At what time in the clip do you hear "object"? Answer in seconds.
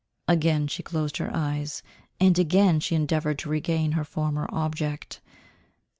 4.51-5.21